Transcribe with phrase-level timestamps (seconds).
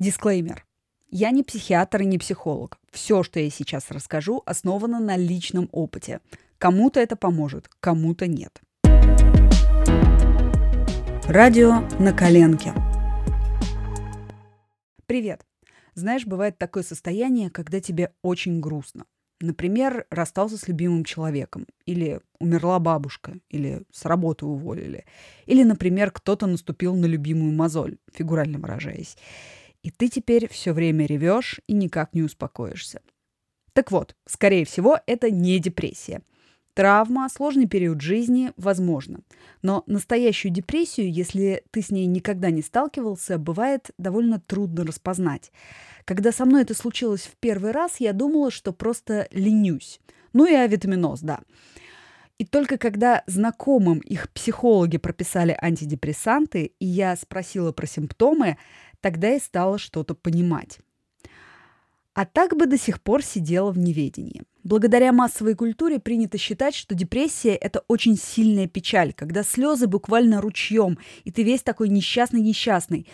[0.00, 0.64] Дисклеймер.
[1.10, 2.78] Я не психиатр и не психолог.
[2.90, 6.20] Все, что я сейчас расскажу, основано на личном опыте.
[6.56, 8.62] Кому-то это поможет, кому-то нет.
[11.26, 12.72] Радио на коленке.
[15.04, 15.44] Привет.
[15.92, 19.04] Знаешь, бывает такое состояние, когда тебе очень грустно.
[19.42, 25.04] Например, расстался с любимым человеком, или умерла бабушка, или с работы уволили,
[25.44, 29.18] или, например, кто-то наступил на любимую мозоль, фигурально выражаясь.
[29.82, 33.00] И ты теперь все время ревешь и никак не успокоишься.
[33.72, 36.22] Так вот, скорее всего, это не депрессия.
[36.74, 39.20] Травма, сложный период жизни, возможно.
[39.62, 45.50] Но настоящую депрессию, если ты с ней никогда не сталкивался, бывает довольно трудно распознать.
[46.04, 50.00] Когда со мной это случилось в первый раз, я думала, что просто ленюсь.
[50.32, 51.40] Ну и авитаминоз, да.
[52.38, 58.56] И только когда знакомым их психологи прописали антидепрессанты, и я спросила про симптомы,
[59.00, 60.78] тогда я стала что-то понимать.
[62.14, 64.42] А так бы до сих пор сидела в неведении.
[64.62, 70.98] Благодаря массовой культуре принято считать, что депрессия– это очень сильная печаль, когда слезы буквально ручьем,
[71.24, 73.06] и ты весь такой несчастный-несчастный.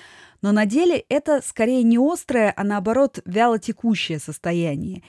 [0.43, 5.03] Но на деле это скорее не острое, а наоборот вяло текущее состояние.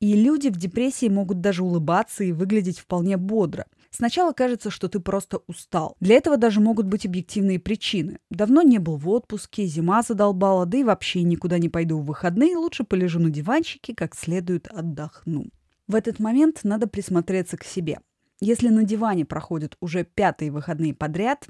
[0.00, 5.00] И люди в депрессии могут даже улыбаться и выглядеть вполне бодро– Сначала кажется, что ты
[5.00, 5.96] просто устал.
[6.00, 8.18] Для этого даже могут быть объективные причины.
[8.30, 12.56] Давно не был в отпуске, зима задолбала, да и вообще никуда не пойду в выходные,
[12.56, 15.46] лучше полежу на диванчике, как следует отдохну.
[15.88, 17.98] В этот момент надо присмотреться к себе.
[18.38, 21.48] Если на диване проходят уже пятые выходные подряд,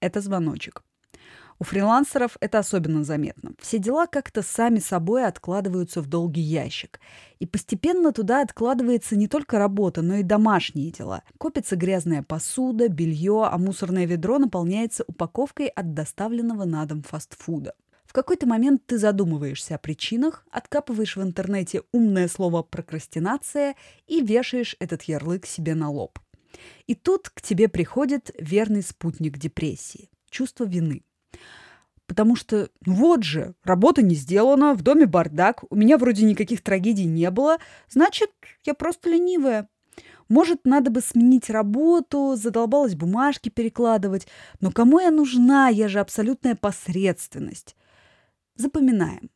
[0.00, 0.84] это звоночек.
[1.60, 3.52] У фрилансеров это особенно заметно.
[3.60, 6.98] Все дела как-то сами собой откладываются в долгий ящик.
[7.38, 11.22] И постепенно туда откладывается не только работа, но и домашние дела.
[11.36, 17.74] Копится грязная посуда, белье, а мусорное ведро наполняется упаковкой от доставленного на дом фастфуда.
[18.06, 23.74] В какой-то момент ты задумываешься о причинах, откапываешь в интернете умное слово «прокрастинация»
[24.06, 26.18] и вешаешь этот ярлык себе на лоб.
[26.86, 31.04] И тут к тебе приходит верный спутник депрессии– чувство вины–
[32.06, 36.60] Потому что, ну вот же, работа не сделана, в доме бардак, у меня вроде никаких
[36.62, 37.58] трагедий не было,
[37.88, 38.30] значит,
[38.64, 39.68] я просто ленивая.
[40.28, 44.28] Может, надо бы сменить работу, задолбалась бумажки перекладывать.
[44.60, 45.68] Но кому я нужна?
[45.68, 47.76] Я же абсолютная посредственность.
[48.54, 49.30] Запоминаем.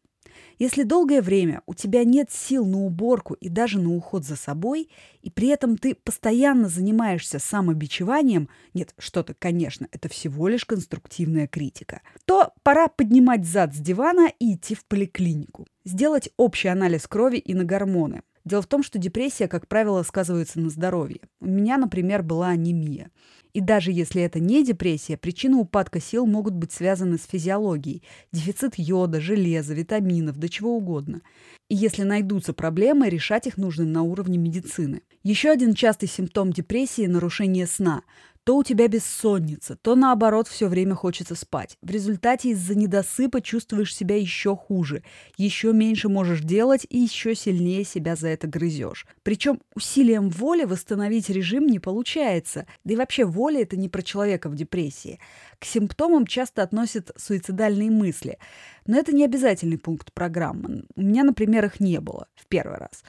[0.59, 4.89] Если долгое время у тебя нет сил на уборку и даже на уход за собой,
[5.23, 12.03] и при этом ты постоянно занимаешься самобичеванием, нет, что-то, конечно, это всего лишь конструктивная критика,
[12.25, 15.67] то пора поднимать зад с дивана и идти в поликлинику.
[15.85, 18.23] Сделать общий анализ крови и на гормоны.
[18.45, 21.21] Дело в том, что депрессия, как правило, сказывается на здоровье.
[21.41, 23.11] У меня, например, была анемия.
[23.55, 28.03] И даже если это не депрессия, причины упадка сил могут быть связаны с физиологией.
[28.33, 31.23] Дефицит йода, железа, витаминов, да чего угодно.
[31.71, 35.03] И если найдутся проблемы, решать их нужно на уровне медицины.
[35.23, 38.03] Еще один частый симптом депрессии– нарушение сна.
[38.45, 41.79] То у тебя бессонница, то наоборот все время хочется спать.
[41.81, 45.03] В результате из-за недосыпа чувствуешь себя еще хуже,
[45.39, 49.07] еще меньше можешь делать и еще сильнее себя за это грызешь.
[49.23, 52.67] Причем усилием воли восстановить режим не получается.
[52.85, 55.21] Да и вообще воля это не про человека в депрессии.
[55.59, 58.39] К симптомам часто относят суицидальные мысли.
[58.87, 60.85] Но это не обязательный пункт программы.
[60.97, 63.05] У меня, например, их не было в первый раз.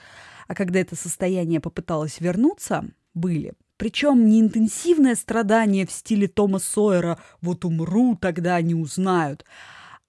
[0.48, 3.54] А когда это состояние попыталось вернуться, были.
[3.78, 9.46] Причем не интенсивное страдание в стиле Тома Сойера «вот умру, тогда они узнают»,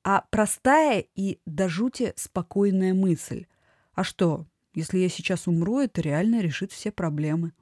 [0.04, 3.46] а простая и до жути спокойная мысль.
[3.94, 7.52] А что, если я сейчас умру, это реально решит все проблемы.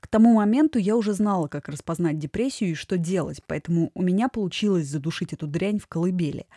[0.00, 4.28] К тому моменту я уже знала, как распознать депрессию и что делать, поэтому у меня
[4.28, 6.46] получилось задушить эту дрянь в колыбели–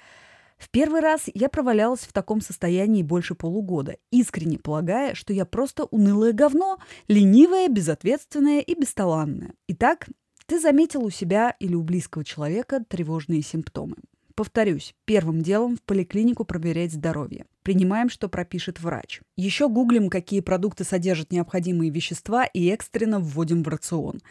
[0.60, 5.86] в первый раз я провалялась в таком состоянии больше полугода, искренне полагая, что я просто
[5.86, 6.78] унылое говно,
[7.08, 9.54] ленивое, безответственное и бесталанное.
[9.70, 10.08] Итак,
[10.46, 13.96] ты заметил у себя или у близкого человека тревожные симптомы.
[14.40, 17.46] Повторюсь, первым делом в поликлинику проверять здоровье.
[17.62, 19.20] Принимаем, что пропишет врач.
[19.36, 24.22] Еще гуглим, какие продукты содержат необходимые вещества и экстренно вводим в рацион.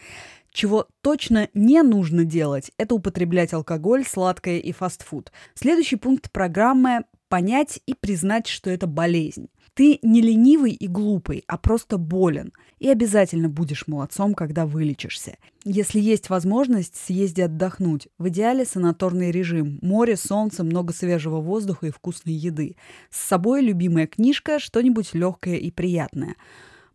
[0.53, 5.33] Чего точно не нужно делать, это употреблять алкоголь, сладкое и фастфуд.
[5.55, 9.49] Следующий пункт программы– понять и признать, что это болезнь.
[9.79, 12.53] Ты не ленивый и глупый, а просто болен.
[12.81, 15.37] И обязательно будешь молодцом, когда вылечишься.
[15.65, 18.09] Если есть возможность, съезди отдохнуть.
[18.19, 19.79] В идеале санаторный режим.
[19.81, 22.75] Море, солнце, много свежего воздуха и вкусной еды.
[23.11, 26.35] С собой любимая книжка, что-нибудь легкое и приятное.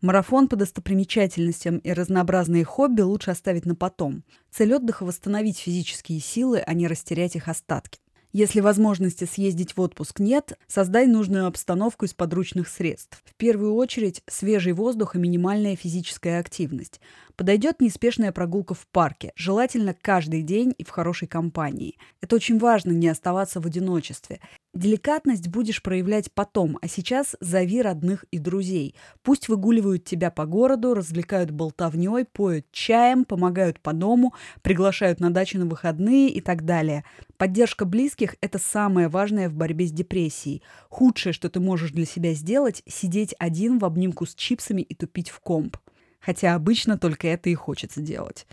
[0.04, 4.26] Марафон по достопримечательностям и разнообразные хобби лучше оставить на потом.
[4.52, 8.02] Цель отдыха– восстановить физические силы, а не растерять их остатки.
[8.34, 13.24] Если возможности съездить в отпуск нет, создай нужную обстановку из подручных средств.
[13.24, 17.00] В первую очередь свежий воздух и минимальная физическая активность.
[17.38, 21.98] Подойдет неспешная прогулка в парке, желательно каждый день и в хорошей компании.
[22.20, 24.42] Это очень важно не оставаться в одиночестве.
[24.74, 28.96] Деликатность будешь проявлять потом, а сейчас зови родных и друзей.
[29.22, 34.34] Пусть выгуливают тебя по городу, развлекают болтовней, поют чаем, помогают по дому,
[34.64, 37.06] приглашают на дачу на выходные и так далее.
[37.38, 40.64] Поддержка близких– это самое важное в борьбе с депрессией.
[40.90, 45.30] Худшее, что ты можешь для себя сделать– сидеть один в обнимку с чипсами и тупить
[45.30, 45.78] в комп.
[46.20, 48.48] Хотя обычно только это и хочется делать.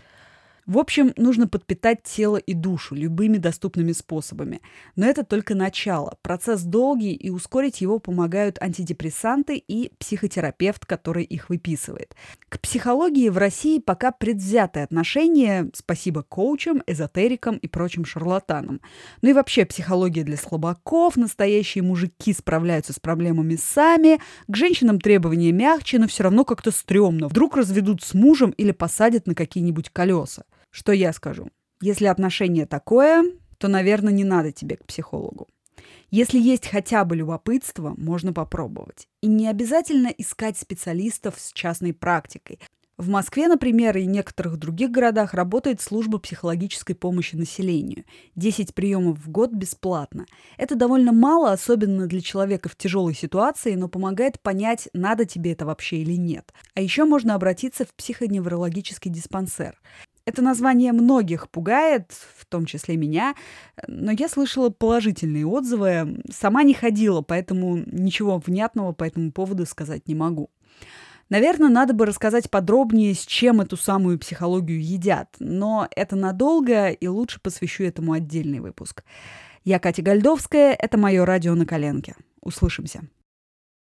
[0.71, 4.61] В общем, нужно подпитать тело и душу любыми доступными способами.
[4.95, 6.17] Но это только начало.
[6.21, 12.15] Процесс долгий, и ускорить его помогают антидепрессанты и психотерапевт, который их выписывает.
[12.47, 18.79] К психологии в России пока предвзятое отношение, спасибо коучам, эзотерикам и прочим шарлатанам.
[19.21, 25.51] Ну и вообще психология для слабаков, настоящие мужики справляются с проблемами сами, к женщинам требования
[25.51, 27.27] мягче, но все равно как-то стрёмно.
[27.27, 30.45] Вдруг разведут с мужем или посадят на какие-нибудь колеса.
[30.71, 31.49] Что я скажу?
[31.81, 33.23] Если отношение такое,
[33.57, 35.47] то, наверное, не надо тебе к психологу.
[36.09, 39.07] Если есть хотя бы любопытство, можно попробовать.
[39.21, 42.59] И не обязательно искать специалистов с частной практикой.
[42.97, 48.05] В Москве, например, и некоторых других городах работает служба психологической помощи населению.
[48.35, 50.27] 10 приемов в год бесплатно.
[50.57, 55.65] Это довольно мало, особенно для человека в тяжелой ситуации, но помогает понять, надо тебе это
[55.65, 56.53] вообще или нет.
[56.75, 59.81] А еще можно обратиться в психоневрологический диспансер.
[60.25, 63.35] Это название многих пугает, в том числе меня,
[63.87, 66.21] но я слышала положительные отзывы.
[66.31, 70.51] Сама не ходила, поэтому ничего внятного по этому поводу сказать не могу.
[71.29, 77.07] Наверное, надо бы рассказать подробнее, с чем эту самую психологию едят, но это надолго, и
[77.07, 79.05] лучше посвящу этому отдельный выпуск.
[79.63, 82.15] Я Катя Гальдовская, это мое радио на коленке.
[82.41, 83.03] Услышимся.